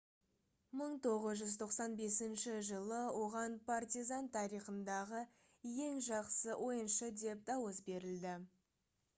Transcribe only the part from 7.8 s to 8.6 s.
берілді